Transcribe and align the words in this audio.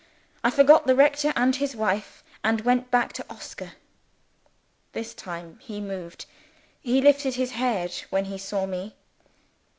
I 0.43 0.49
forgot 0.49 0.87
the 0.87 0.95
rector 0.95 1.31
and 1.35 1.55
his 1.55 1.75
wife, 1.75 2.23
and 2.43 2.61
went 2.61 2.89
back 2.89 3.13
to 3.13 3.25
Oscar. 3.29 3.73
This 4.93 5.13
time 5.13 5.59
he 5.61 5.79
moved 5.79 6.25
he 6.81 7.01
lifted 7.01 7.35
his 7.35 7.51
head 7.51 7.93
when 8.09 8.25
he 8.25 8.39
saw 8.39 8.65
me. 8.65 8.95